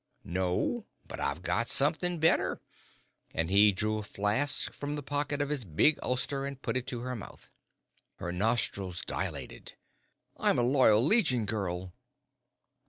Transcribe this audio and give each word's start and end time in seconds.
"No, 0.25 0.87
but 1.07 1.19
I've 1.19 1.43
got 1.43 1.69
something 1.69 2.17
better," 2.17 2.59
and 3.35 3.51
he 3.51 3.71
drew 3.71 3.99
a 3.99 4.01
flask 4.01 4.73
from 4.73 4.95
the 4.95 5.03
pocket 5.03 5.43
of 5.43 5.49
his 5.49 5.63
big 5.63 5.99
ulster 6.01 6.43
and 6.47 6.59
put 6.59 6.75
it 6.75 6.87
to 6.87 7.01
her 7.01 7.15
mouth. 7.15 7.51
Her 8.15 8.31
nostrils 8.31 9.05
dilated. 9.05 9.73
"I'm 10.37 10.57
a 10.57 10.63
Loyal 10.63 11.03
Legion 11.05 11.45
girl." 11.45 11.93